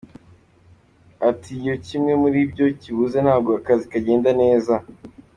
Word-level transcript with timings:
Ati 1.29 1.51
“Iyo 1.63 1.75
kimwe 1.87 2.13
muri 2.21 2.39
byo 2.51 2.67
kibuze 2.81 3.17
ntabwo 3.25 3.49
akazi 3.59 3.85
kagenda 3.93 4.29
neza. 4.41 4.73